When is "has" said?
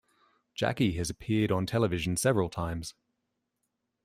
0.95-1.11